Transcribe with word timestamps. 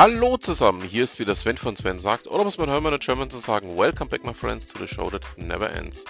Hallo 0.00 0.36
zusammen, 0.36 0.82
hier 0.82 1.02
ist 1.02 1.18
wieder 1.18 1.34
Sven 1.34 1.58
von 1.58 1.74
Sven 1.74 1.98
sagt, 1.98 2.28
oder 2.28 2.44
muss 2.44 2.56
man 2.56 2.68
Hermann 2.68 2.94
in 2.94 3.00
German 3.00 3.30
zu 3.32 3.38
sagen, 3.38 3.76
Welcome 3.76 4.08
back 4.08 4.24
my 4.24 4.32
friends 4.32 4.68
to 4.68 4.78
the 4.78 4.86
show 4.86 5.10
that 5.10 5.22
never 5.36 5.68
ends. 5.72 6.04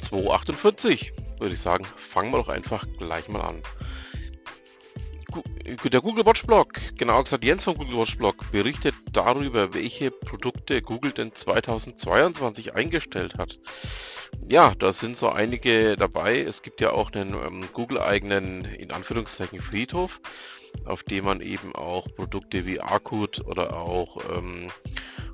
248, 0.00 1.12
würde 1.38 1.52
ich 1.52 1.60
sagen, 1.60 1.84
fangen 1.94 2.32
wir 2.32 2.38
doch 2.38 2.48
einfach 2.48 2.86
gleich 2.96 3.28
mal 3.28 3.42
an. 3.42 3.62
Der 5.84 6.00
Google 6.00 6.24
Watch 6.24 6.44
Blog, 6.44 6.80
genau 6.96 7.22
gesagt 7.22 7.44
Jens 7.44 7.64
vom 7.64 7.76
Google 7.76 7.98
Watch 7.98 8.16
Blog, 8.16 8.50
berichtet 8.50 8.94
darüber, 9.12 9.74
welche 9.74 10.10
Produkte 10.10 10.80
Google 10.80 11.12
denn 11.12 11.34
2022 11.34 12.74
eingestellt 12.74 13.34
hat. 13.36 13.60
Ja, 14.48 14.72
da 14.78 14.90
sind 14.90 15.18
so 15.18 15.28
einige 15.28 15.98
dabei. 15.98 16.40
Es 16.40 16.62
gibt 16.62 16.80
ja 16.80 16.92
auch 16.92 17.12
einen 17.12 17.34
ähm, 17.34 17.68
Google-eigenen, 17.74 18.64
in 18.64 18.90
Anführungszeichen, 18.90 19.60
Friedhof 19.60 20.18
auf 20.84 21.02
dem 21.02 21.24
man 21.24 21.40
eben 21.40 21.74
auch 21.74 22.06
Produkte 22.14 22.66
wie 22.66 22.80
Arcud 22.80 23.44
oder 23.46 23.76
auch 23.76 24.18
ähm, 24.36 24.70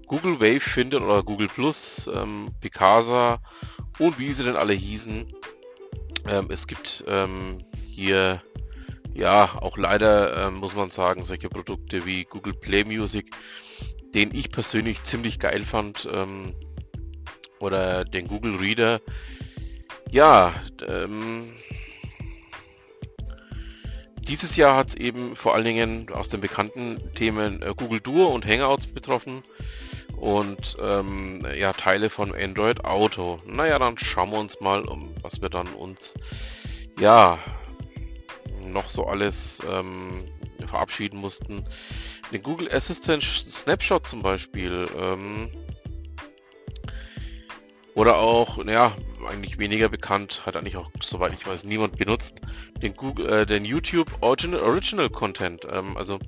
Google 0.06 0.40
Wave 0.40 0.60
findet 0.60 1.02
oder 1.02 1.22
Google 1.22 1.48
Plus, 1.48 2.10
ähm, 2.14 2.50
Picasa 2.60 3.38
und 3.98 4.18
wie 4.18 4.32
sie 4.32 4.44
denn 4.44 4.56
alle 4.56 4.72
hießen. 4.72 5.32
Ähm, 6.26 6.46
es 6.50 6.66
gibt 6.66 7.04
ähm, 7.06 7.58
hier 7.86 8.42
ja 9.14 9.50
auch 9.60 9.76
leider 9.76 10.46
ähm, 10.46 10.56
muss 10.56 10.74
man 10.74 10.90
sagen 10.90 11.24
solche 11.24 11.48
Produkte 11.48 12.06
wie 12.06 12.24
Google 12.24 12.54
Play 12.54 12.84
Music, 12.84 13.30
den 14.14 14.34
ich 14.34 14.50
persönlich 14.50 15.02
ziemlich 15.02 15.38
geil 15.38 15.64
fand 15.64 16.08
ähm, 16.12 16.54
oder 17.60 18.04
den 18.04 18.28
Google 18.28 18.56
Reader. 18.56 19.00
Ja, 20.10 20.54
ähm, 20.86 21.52
dieses 24.28 24.56
Jahr 24.56 24.76
hat 24.76 24.90
es 24.90 24.94
eben 24.94 25.34
vor 25.36 25.54
allen 25.54 25.64
Dingen 25.64 26.12
aus 26.12 26.28
den 26.28 26.40
bekannten 26.40 27.00
Themen 27.14 27.62
äh, 27.62 27.72
Google 27.76 28.00
Duo 28.00 28.26
und 28.26 28.46
Hangouts 28.46 28.86
betroffen 28.86 29.42
und 30.16 30.76
ähm, 30.82 31.46
ja 31.56 31.72
Teile 31.72 32.10
von 32.10 32.34
Android 32.34 32.84
Auto. 32.84 33.40
Naja, 33.46 33.78
dann 33.78 33.98
schauen 33.98 34.30
wir 34.30 34.38
uns 34.38 34.60
mal, 34.60 34.84
um 34.84 35.14
was 35.22 35.40
wir 35.40 35.48
dann 35.48 35.68
uns 35.68 36.14
ja 37.00 37.38
noch 38.60 38.90
so 38.90 39.06
alles 39.06 39.60
ähm, 39.70 40.24
verabschieden 40.66 41.18
mussten. 41.18 41.64
Den 42.32 42.42
Google 42.42 42.70
Assistant 42.72 43.22
Snapshot 43.22 44.06
zum 44.06 44.22
Beispiel. 44.22 44.88
Ähm, 45.00 45.48
oder 47.94 48.18
auch, 48.18 48.64
ja, 48.64 48.92
eigentlich 49.28 49.58
weniger 49.58 49.88
bekannt, 49.88 50.42
hat 50.44 50.56
eigentlich 50.56 50.76
auch, 50.76 50.90
soweit 51.00 51.32
ich 51.32 51.46
weiß, 51.46 51.64
niemand 51.64 51.96
benutzt, 51.96 52.40
den, 52.82 52.94
Google, 52.94 53.28
äh, 53.28 53.46
den 53.46 53.64
YouTube 53.64 54.10
Original, 54.20 54.60
Original 54.60 55.10
Content. 55.10 55.66
Ähm, 55.70 55.96
also 55.96 56.18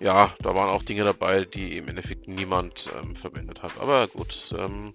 ja, 0.00 0.32
da 0.40 0.54
waren 0.54 0.68
auch 0.68 0.82
Dinge 0.82 1.04
dabei, 1.04 1.44
die 1.44 1.76
im 1.76 1.88
Endeffekt 1.88 2.26
niemand 2.26 2.90
ähm, 2.98 3.14
verwendet 3.14 3.62
hat. 3.62 3.72
Aber 3.78 4.08
gut, 4.08 4.52
ähm, 4.58 4.94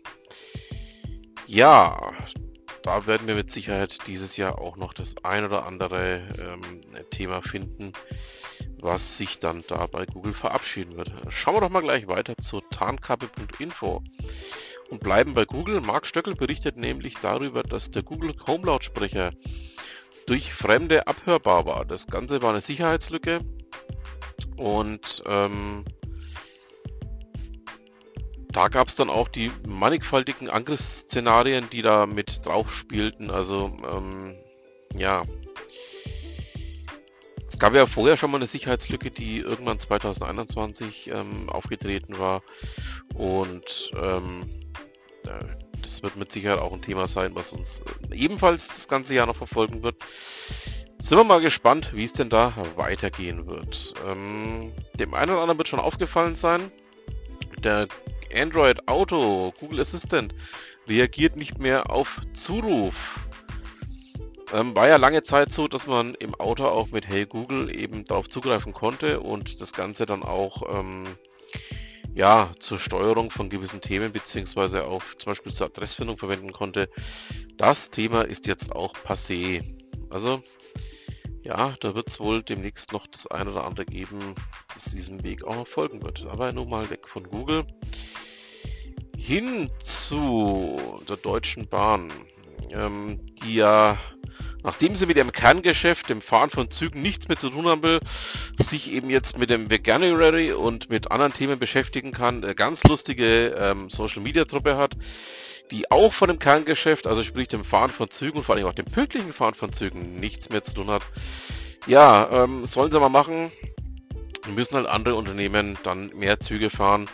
ja, 1.46 2.14
da 2.84 3.08
werden 3.08 3.28
wir 3.28 3.36
mit 3.36 3.52
Sicherheit 3.52 4.06
dieses 4.08 4.36
Jahr 4.36 4.60
auch 4.60 4.76
noch 4.76 4.94
das 4.94 5.16
ein 5.24 5.46
oder 5.46 5.66
andere 5.66 6.22
ähm, 6.40 6.82
Thema 7.10 7.42
finden, 7.42 7.94
was 8.80 9.18
sich 9.18 9.40
dann 9.40 9.64
da 9.68 9.88
bei 9.88 10.06
Google 10.06 10.34
verabschieden 10.34 10.98
wird. 10.98 11.12
Schauen 11.30 11.56
wir 11.56 11.62
doch 11.62 11.70
mal 11.70 11.82
gleich 11.82 12.08
weiter 12.08 12.36
zur 12.38 12.68
tarnkappe.info 12.70 14.04
und 14.90 15.02
bleiben 15.02 15.34
bei 15.34 15.46
Google. 15.46 15.82
Mark 15.82 16.08
Stöckel 16.08 16.36
berichtet 16.36 16.78
nämlich 16.78 17.16
darüber, 17.22 17.64
dass 17.64 17.92
der 17.92 18.04
Google 18.04 18.34
Home 18.48 18.66
Lautsprecher 18.66 19.32
durch 20.26 20.54
Fremde 20.54 21.08
abhörbar 21.08 21.66
war. 21.66 21.86
Das 21.86 22.08
Ganze 22.08 22.42
war 22.42 22.52
eine 22.52 22.62
Sicherheitslücke 22.62 23.40
und 24.58 25.24
ähm, 25.26 25.86
da 28.50 28.70
gab 28.70 28.88
es 28.88 28.96
dann 28.96 29.10
auch 29.10 29.28
die 29.28 29.52
mannigfaltigen 29.68 30.50
Angriffsszenarien, 30.50 31.70
die 31.72 31.82
da 31.82 32.06
mit 32.06 32.46
drauf 32.46 32.74
spielten. 32.74 33.30
Also 33.30 33.78
ähm, 33.88 34.36
ja, 34.96 35.24
es 37.46 37.60
gab 37.60 37.74
ja 37.76 37.86
vorher 37.88 38.18
schon 38.18 38.32
mal 38.32 38.38
eine 38.38 38.48
Sicherheitslücke, 38.48 39.10
die 39.10 39.40
irgendwann 39.40 39.80
2021 39.80 41.12
ähm, 41.14 41.50
aufgetreten 41.50 42.20
war 42.20 42.42
und 43.16 43.92
ähm, 44.02 44.46
das 45.82 46.04
wird 46.04 46.16
mit 46.16 46.32
Sicherheit 46.32 46.60
auch 46.60 46.74
ein 46.74 46.82
Thema 46.82 47.08
sein, 47.08 47.36
was 47.36 47.52
uns 47.52 47.84
äh, 48.12 48.16
ebenfalls 48.16 48.68
das 48.68 48.88
ganze 48.88 49.14
Jahr 49.14 49.28
noch 49.28 49.36
verfolgen 49.36 49.84
wird. 49.84 49.96
Sind 51.00 51.18
wir 51.18 51.24
mal 51.24 51.42
gespannt, 51.42 51.92
wie 51.94 52.04
es 52.04 52.14
denn 52.14 52.30
da 52.30 52.54
weitergehen 52.76 53.48
wird. 53.48 53.94
Ähm, 54.08 54.72
dem 54.96 55.14
einen 55.14 55.32
oder 55.32 55.42
anderen 55.42 55.60
wird 55.60 55.68
schon 55.68 55.80
aufgefallen 55.80 56.36
sein, 56.36 56.72
der 57.64 57.88
Android 58.36 58.88
Auto, 58.88 59.54
Google 59.60 59.82
Assistant, 59.82 60.34
reagiert 60.88 61.36
nicht 61.36 61.60
mehr 61.60 61.92
auf 61.92 62.22
Zuruf. 62.34 63.20
Ähm, 64.54 64.76
war 64.76 64.88
ja 64.88 64.96
lange 64.98 65.24
Zeit 65.24 65.52
so, 65.52 65.68
dass 65.68 65.88
man 65.88 66.16
im 66.16 66.34
Auto 66.36 66.66
auch 66.66 66.90
mit 66.92 67.08
Hey 67.08 67.26
Google 67.26 67.74
eben 67.76 68.06
darauf 68.06 68.30
zugreifen 68.30 68.74
konnte 68.74 69.20
und 69.20 69.62
das 69.62 69.74
Ganze 69.74 70.06
dann 70.06 70.24
auch 70.24 70.80
ähm, 70.80 71.04
ja, 72.18 72.50
zur 72.60 72.80
Steuerung 72.80 73.30
von 73.30 73.48
gewissen 73.48 73.80
Themen 73.80 74.12
beziehungsweise 74.12 74.86
auch 74.86 75.04
zum 75.18 75.32
Beispiel 75.32 75.54
zur 75.54 75.68
Adressfindung 75.68 76.18
verwenden 76.18 76.52
konnte. 76.52 76.90
Das 77.58 77.92
Thema 77.92 78.24
ist 78.24 78.48
jetzt 78.48 78.76
auch 78.76 78.96
passé. 78.96 79.64
Also 80.10 80.42
ja, 81.44 81.76
da 81.80 81.94
wird 81.94 82.08
es 82.08 82.20
wohl 82.20 82.42
demnächst 82.42 82.92
noch 82.92 83.06
das 83.06 83.28
ein 83.28 83.48
oder 83.48 83.66
andere 83.66 83.86
geben, 83.86 84.34
das 84.74 84.86
diesem 84.86 85.24
Weg 85.24 85.44
auch 85.44 85.56
noch 85.56 85.68
folgen 85.68 86.02
wird. 86.02 86.26
Aber 86.26 86.52
nun 86.52 86.70
mal 86.70 86.90
weg 86.90 87.08
von 87.08 87.30
Google. 87.30 87.66
Hin 89.16 89.70
zu 89.80 91.00
der 91.08 91.18
Deutschen 91.18 91.68
Bahn, 91.68 92.12
ähm, 92.72 93.20
die 93.44 93.56
ja 93.56 93.96
nachdem 94.68 94.98
sie 94.98 95.06
mit 95.06 95.16
ihrem 95.16 95.32
Kerngeschäft, 95.32 96.10
dem 96.10 96.22
Fahren 96.22 96.50
von 96.50 96.70
Zügen, 96.70 97.02
nichts 97.02 97.30
mehr 97.30 97.38
zu 97.38 97.50
tun 97.50 97.68
haben 97.68 97.84
will, 97.84 98.02
sich 98.60 98.92
eben 98.92 99.10
jetzt 99.10 99.38
mit 99.38 99.50
dem 99.50 99.72
Veganuary 99.72 100.52
und 100.52 100.90
mit 100.90 101.10
anderen 101.10 101.34
Themen 101.34 101.58
beschäftigen 101.58 102.12
kann, 102.12 102.44
eine 102.44 102.54
ganz 102.54 102.84
lustige 102.84 103.56
ähm, 103.58 103.90
Social 103.90 104.22
Media 104.22 104.44
Truppe 104.44 104.76
hat, 104.76 104.98
die 105.72 105.90
auch 105.90 106.12
von 106.12 106.28
dem 106.28 106.38
Kerngeschäft, 106.38 107.08
also 107.08 107.24
sprich 107.24 107.48
dem 107.48 107.64
Fahren 107.64 107.92
von 107.92 108.12
Zügen 108.12 108.40
und 108.40 108.44
vor 108.44 108.56
allem 108.56 108.66
auch 108.66 108.74
dem 108.74 108.86
pünktlichen 108.86 109.32
Fahren 109.32 109.56
von 109.56 109.72
Zügen 109.72 110.20
nichts 110.20 110.50
mehr 110.50 110.64
zu 110.64 110.74
tun 110.74 110.88
hat. 110.88 111.04
Ja, 111.86 112.44
ähm, 112.44 112.68
sollen 112.68 112.92
sie 112.92 113.00
mal 113.00 113.08
machen. 113.08 113.50
Müssen 114.54 114.76
halt 114.76 114.88
andere 114.88 115.16
Unternehmen 115.16 115.78
dann 115.84 116.10
mehr 116.10 116.42
Züge 116.42 116.70
fahren, 116.70 117.10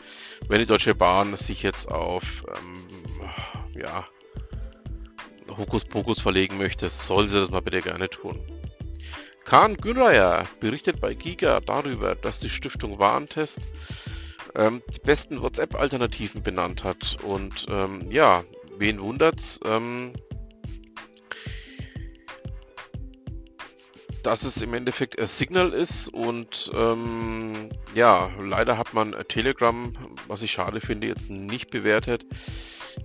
wenn 0.48 0.58
die 0.58 0.66
Deutsche 0.66 0.96
Bahn 0.96 1.38
sich 1.38 1.62
jetzt 1.62 1.88
auf 1.88 2.24
ähm, 2.48 3.80
ja, 3.80 4.08
Hokuspokus 5.58 6.20
verlegen 6.20 6.58
möchte, 6.58 6.90
soll 6.90 7.28
sie 7.30 7.40
das 7.40 7.52
mal 7.52 7.62
bitte 7.62 7.82
gerne 7.82 8.10
tun. 8.10 8.40
Khan 9.46 9.76
Günreyer 9.76 10.46
berichtet 10.60 11.00
bei 11.02 11.14
Giga 11.14 11.60
darüber, 11.60 12.16
dass 12.16 12.40
die 12.40 12.50
Stiftung 12.50 13.00
Warentest 13.00 13.60
ähm, 14.56 14.82
die 14.94 15.00
besten 15.00 15.42
WhatsApp-Alternativen 15.42 16.44
benannt 16.44 16.84
hat. 16.84 17.18
Und 17.24 17.66
ähm, 17.70 18.10
ja, 18.10 18.44
wen 18.78 19.02
wundert's? 19.02 19.60
Ähm, 19.66 20.14
dass 24.24 24.44
es 24.44 24.62
im 24.62 24.74
Endeffekt 24.74 25.20
ein 25.20 25.28
Signal 25.28 25.74
ist 25.74 26.08
und 26.08 26.72
ähm, 26.74 27.70
ja, 27.94 28.32
leider 28.40 28.78
hat 28.78 28.94
man 28.94 29.14
Telegram, 29.28 29.92
was 30.28 30.42
ich 30.42 30.52
schade 30.54 30.80
finde, 30.80 31.08
jetzt 31.08 31.30
nicht 31.30 31.70
bewertet. 31.70 32.26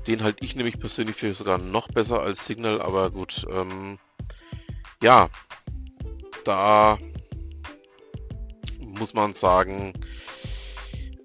Den 0.08 0.22
halte 0.22 0.42
ich 0.42 0.56
nämlich 0.56 0.80
persönlich 0.80 1.16
für 1.16 1.34
sogar 1.34 1.58
noch 1.58 1.88
besser 1.88 2.22
als 2.22 2.46
Signal, 2.46 2.80
aber 2.80 3.10
gut. 3.10 3.46
Ähm, 3.52 3.98
ja, 5.02 5.28
da 6.44 6.99
muss 8.81 9.12
man 9.12 9.34
sagen, 9.34 9.93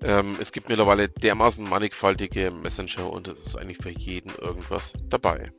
ähm, 0.01 0.35
es 0.41 0.51
gibt 0.51 0.67
mittlerweile 0.67 1.07
dermaßen 1.07 1.63
mannigfaltige 1.63 2.51
Messenger 2.51 3.09
und 3.09 3.29
es 3.29 3.39
ist 3.39 3.55
eigentlich 3.55 3.77
für 3.77 3.89
jeden 3.89 4.35
irgendwas 4.35 4.91
dabei. 5.07 5.53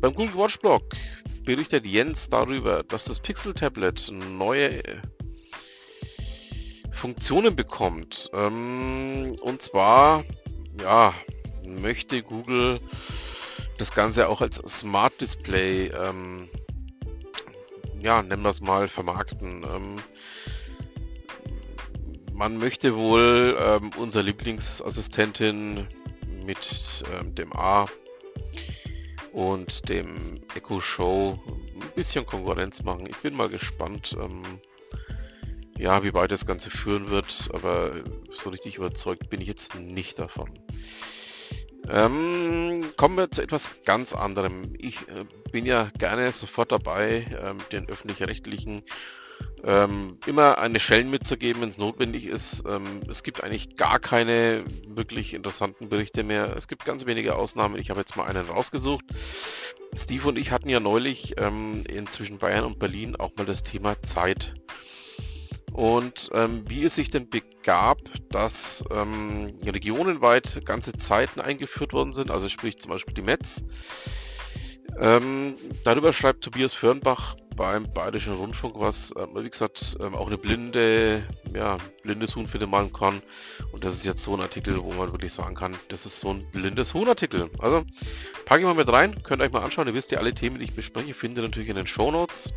Beim 0.00 0.12
Google 0.12 0.36
Watch 0.38 0.58
Blog 0.58 0.82
berichtet 1.44 1.86
Jens 1.86 2.28
darüber, 2.28 2.82
dass 2.82 3.04
das 3.04 3.20
Pixel 3.20 3.54
Tablet 3.54 4.10
neue 4.10 4.82
Funktionen 6.90 7.54
bekommt. 7.54 8.28
Ähm, 8.32 9.36
und 9.40 9.62
zwar, 9.62 10.24
ja, 10.80 11.14
möchte 11.68 12.22
Google 12.22 12.80
das 13.78 13.92
Ganze 13.92 14.28
auch 14.28 14.40
als 14.40 14.56
Smart 14.66 15.20
Display, 15.20 15.88
ähm, 15.88 16.48
ja, 18.00 18.22
nennen 18.22 18.42
wir 18.42 18.50
es 18.50 18.60
mal, 18.60 18.88
vermarkten. 18.88 19.64
Ähm, 19.64 19.96
man 22.32 22.58
möchte 22.58 22.96
wohl 22.96 23.56
ähm, 23.60 23.90
unser 23.96 24.22
Lieblingsassistentin 24.22 25.86
mit 26.44 27.04
ähm, 27.20 27.34
dem 27.34 27.52
A 27.52 27.86
und 29.32 29.88
dem 29.88 30.40
Echo 30.54 30.80
Show 30.80 31.38
ein 31.46 31.92
bisschen 31.94 32.26
Konkurrenz 32.26 32.82
machen. 32.82 33.06
Ich 33.08 33.16
bin 33.18 33.34
mal 33.36 33.48
gespannt. 33.48 34.16
Ähm, 34.20 34.42
ja, 35.78 36.02
wie 36.02 36.12
weit 36.12 36.32
das 36.32 36.44
Ganze 36.44 36.70
führen 36.70 37.08
wird, 37.08 37.50
aber 37.52 37.92
so 38.32 38.50
richtig 38.50 38.76
überzeugt 38.76 39.30
bin 39.30 39.40
ich 39.40 39.46
jetzt 39.46 39.76
nicht 39.76 40.18
davon. 40.18 40.50
Ähm, 41.90 42.92
kommen 42.96 43.16
wir 43.16 43.30
zu 43.30 43.42
etwas 43.42 43.82
ganz 43.84 44.12
anderem. 44.12 44.74
Ich 44.78 44.96
äh, 45.08 45.24
bin 45.52 45.64
ja 45.64 45.90
gerne 45.98 46.32
sofort 46.32 46.72
dabei, 46.72 47.26
ähm, 47.42 47.58
den 47.72 47.88
öffentlich-rechtlichen 47.88 48.82
ähm, 49.64 50.18
immer 50.26 50.58
eine 50.58 50.80
Schellen 50.80 51.10
mitzugeben, 51.10 51.62
wenn 51.62 51.68
es 51.68 51.78
notwendig 51.78 52.26
ist. 52.26 52.64
Ähm, 52.68 53.02
es 53.08 53.22
gibt 53.22 53.42
eigentlich 53.42 53.76
gar 53.76 53.98
keine 53.98 54.64
wirklich 54.86 55.34
interessanten 55.34 55.88
Berichte 55.88 56.22
mehr. 56.22 56.56
Es 56.56 56.68
gibt 56.68 56.84
ganz 56.84 57.06
wenige 57.06 57.36
Ausnahmen. 57.36 57.78
Ich 57.78 57.90
habe 57.90 58.00
jetzt 58.00 58.16
mal 58.16 58.26
einen 58.26 58.46
rausgesucht. 58.46 59.04
Steve 59.96 60.28
und 60.28 60.38
ich 60.38 60.52
hatten 60.52 60.68
ja 60.68 60.80
neulich 60.80 61.34
ähm, 61.38 61.84
zwischen 62.10 62.38
Bayern 62.38 62.64
und 62.64 62.78
Berlin 62.78 63.16
auch 63.16 63.34
mal 63.36 63.46
das 63.46 63.62
Thema 63.64 64.00
Zeit. 64.02 64.54
Und 65.78 66.30
ähm, 66.32 66.64
wie 66.66 66.82
es 66.82 66.96
sich 66.96 67.08
denn 67.08 67.28
begab, 67.30 67.98
dass 68.30 68.82
ähm, 68.90 69.56
regionenweit 69.64 70.66
ganze 70.66 70.92
Zeiten 70.94 71.40
eingeführt 71.40 71.92
worden 71.92 72.12
sind, 72.12 72.32
also 72.32 72.48
sprich 72.48 72.80
zum 72.80 72.90
Beispiel 72.90 73.14
die 73.14 73.22
Metz. 73.22 73.62
Ähm, 74.98 75.54
darüber 75.84 76.12
schreibt 76.12 76.42
Tobias 76.42 76.74
Förnbach 76.74 77.36
beim 77.54 77.92
Bayerischen 77.92 78.34
Rundfunk 78.34 78.74
was, 78.76 79.12
äh, 79.12 79.24
wie 79.36 79.48
gesagt, 79.48 79.96
ähm, 80.00 80.16
auch 80.16 80.26
eine 80.26 80.36
blinde, 80.36 81.22
ja, 81.54 81.78
blindes 82.02 82.34
Huhn 82.34 82.48
findet 82.48 82.70
man 82.70 82.92
kann. 82.92 83.22
Und 83.70 83.84
das 83.84 83.94
ist 83.94 84.04
jetzt 84.04 84.24
so 84.24 84.34
ein 84.34 84.40
Artikel, 84.40 84.82
wo 84.82 84.92
man 84.94 85.12
wirklich 85.12 85.32
sagen 85.32 85.54
kann, 85.54 85.76
das 85.90 86.06
ist 86.06 86.18
so 86.18 86.30
ein 86.30 86.44
blindes 86.50 86.92
Huhn-Artikel. 86.92 87.50
Also 87.60 87.84
packe 88.46 88.62
ich 88.62 88.66
mal 88.66 88.74
mit 88.74 88.92
rein, 88.92 89.22
könnt 89.22 89.42
euch 89.42 89.52
mal 89.52 89.62
anschauen. 89.62 89.86
Ihr 89.86 89.94
wisst 89.94 90.10
ja, 90.10 90.18
alle 90.18 90.34
Themen, 90.34 90.58
die 90.58 90.64
ich 90.64 90.74
bespreche, 90.74 91.14
findet 91.14 91.44
ihr 91.44 91.46
natürlich 91.46 91.68
in 91.68 91.76
den 91.76 91.86
Show 91.86 92.10
Notes 92.10 92.52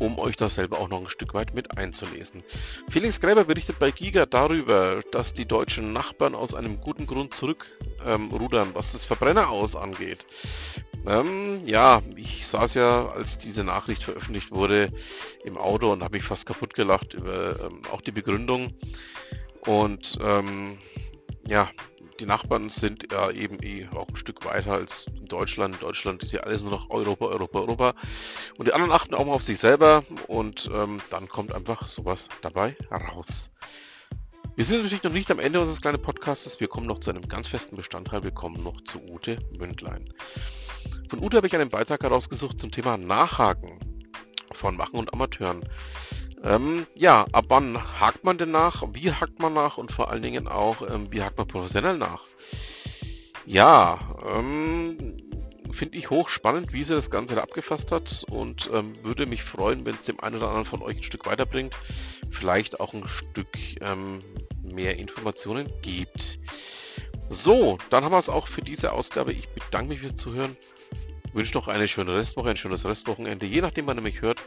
um 0.00 0.18
euch 0.18 0.36
da 0.36 0.48
selber 0.48 0.78
auch 0.78 0.88
noch 0.88 1.00
ein 1.00 1.08
Stück 1.08 1.34
weit 1.34 1.54
mit 1.54 1.78
einzulesen. 1.78 2.42
Felix 2.88 3.20
Gräber 3.20 3.44
berichtet 3.44 3.78
bei 3.78 3.90
Giga 3.90 4.26
darüber, 4.26 5.02
dass 5.12 5.34
die 5.34 5.46
deutschen 5.46 5.92
Nachbarn 5.92 6.34
aus 6.34 6.54
einem 6.54 6.80
guten 6.80 7.06
Grund 7.06 7.34
zurückrudern, 7.34 8.68
ähm, 8.68 8.74
was 8.74 8.92
das 8.92 9.04
Verbrenner 9.04 9.50
aus 9.50 9.76
angeht. 9.76 10.26
Ähm, 11.06 11.66
ja, 11.66 12.02
ich 12.16 12.46
saß 12.46 12.74
ja, 12.74 13.10
als 13.10 13.38
diese 13.38 13.64
Nachricht 13.64 14.02
veröffentlicht 14.02 14.50
wurde, 14.50 14.90
im 15.44 15.56
Auto 15.56 15.92
und 15.92 16.02
habe 16.02 16.16
mich 16.16 16.24
fast 16.24 16.46
kaputt 16.46 16.74
gelacht 16.74 17.14
über 17.14 17.60
ähm, 17.60 17.82
auch 17.92 18.00
die 18.00 18.12
Begründung. 18.12 18.74
Und 19.60 20.18
ähm, 20.22 20.78
ja, 21.46 21.70
die 22.20 22.26
Nachbarn 22.26 22.68
sind 22.68 23.10
ja 23.10 23.30
eben 23.30 23.62
eh 23.62 23.88
auch 23.94 24.08
ein 24.08 24.16
Stück 24.16 24.44
weiter 24.44 24.74
als 24.74 25.06
Deutschland. 25.22 25.80
Deutschland 25.80 26.22
ist 26.22 26.32
ja 26.32 26.40
alles 26.40 26.62
nur 26.62 26.70
noch 26.70 26.90
Europa, 26.90 27.26
Europa, 27.26 27.58
Europa. 27.60 27.94
Und 28.58 28.68
die 28.68 28.74
anderen 28.74 28.92
achten 28.92 29.14
auch 29.14 29.24
mal 29.24 29.32
auf 29.32 29.42
sich 29.42 29.58
selber 29.58 30.04
und 30.28 30.70
ähm, 30.72 31.00
dann 31.10 31.28
kommt 31.28 31.54
einfach 31.54 31.88
sowas 31.88 32.28
dabei 32.42 32.76
raus. 32.90 33.50
Wir 34.54 34.64
sind 34.66 34.82
natürlich 34.82 35.02
noch 35.02 35.12
nicht 35.12 35.30
am 35.30 35.38
Ende 35.38 35.60
unseres 35.60 35.80
kleinen 35.80 36.02
Podcasts. 36.02 36.60
Wir 36.60 36.68
kommen 36.68 36.86
noch 36.86 36.98
zu 36.98 37.10
einem 37.10 37.26
ganz 37.26 37.48
festen 37.48 37.76
Bestandteil. 37.76 38.22
Wir 38.22 38.32
kommen 38.32 38.62
noch 38.62 38.82
zu 38.82 39.00
Ute 39.10 39.38
Mündlein. 39.58 40.12
Von 41.08 41.24
Ute 41.24 41.38
habe 41.38 41.46
ich 41.46 41.54
einen 41.54 41.70
Beitrag 41.70 42.02
herausgesucht 42.02 42.60
zum 42.60 42.70
Thema 42.70 42.98
Nachhaken 42.98 43.78
von 44.52 44.76
Machen 44.76 44.96
und 44.96 45.14
Amateuren. 45.14 45.64
Ähm, 46.42 46.86
ja, 46.94 47.26
ab 47.32 47.46
wann 47.48 47.78
hakt 48.00 48.24
man 48.24 48.38
denn 48.38 48.50
nach? 48.50 48.82
Wie 48.92 49.12
hakt 49.12 49.38
man 49.40 49.52
nach? 49.52 49.76
Und 49.78 49.92
vor 49.92 50.10
allen 50.10 50.22
Dingen 50.22 50.48
auch, 50.48 50.82
ähm, 50.82 51.08
wie 51.10 51.22
hakt 51.22 51.36
man 51.36 51.46
professionell 51.46 51.98
nach? 51.98 52.22
Ja, 53.46 53.98
ähm, 54.26 55.16
finde 55.72 55.98
ich 55.98 56.10
hochspannend, 56.10 56.72
wie 56.72 56.84
sie 56.84 56.94
das 56.94 57.10
Ganze 57.10 57.40
abgefasst 57.40 57.92
hat 57.92 58.24
und 58.30 58.70
ähm, 58.72 58.94
würde 59.02 59.26
mich 59.26 59.42
freuen, 59.42 59.84
wenn 59.84 59.94
es 59.94 60.04
dem 60.06 60.20
einen 60.20 60.36
oder 60.36 60.48
anderen 60.48 60.66
von 60.66 60.82
euch 60.82 60.98
ein 60.98 61.02
Stück 61.02 61.26
weiterbringt, 61.26 61.74
vielleicht 62.30 62.80
auch 62.80 62.92
ein 62.94 63.06
Stück 63.06 63.48
ähm, 63.80 64.20
mehr 64.62 64.98
Informationen 64.98 65.70
gibt. 65.82 66.38
So, 67.28 67.78
dann 67.90 68.04
haben 68.04 68.12
wir 68.12 68.18
es 68.18 68.28
auch 68.28 68.48
für 68.48 68.62
diese 68.62 68.92
Ausgabe. 68.92 69.32
Ich 69.32 69.48
bedanke 69.48 69.90
mich 69.90 70.00
fürs 70.00 70.16
Zuhören 70.16 70.56
wünsche 71.32 71.54
noch 71.54 71.68
eine 71.68 71.88
schöne 71.88 72.14
Restwoche, 72.14 72.50
ein 72.50 72.56
schönes 72.56 72.84
Restwochenende, 72.84 73.46
je 73.46 73.60
nachdem, 73.60 73.86
wann 73.86 73.98
ihr 73.98 74.02
mich 74.02 74.22
hört. 74.22 74.38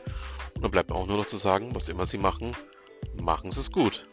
Und 0.55 0.63
dann 0.63 0.71
bleibt 0.71 0.91
auch 0.91 1.07
nur 1.07 1.17
noch 1.17 1.25
zu 1.25 1.37
sagen, 1.37 1.69
was 1.73 1.89
immer 1.89 2.05
Sie 2.05 2.17
machen, 2.17 2.55
machen 3.19 3.51
Sie 3.51 3.59
es 3.59 3.71
gut. 3.71 4.07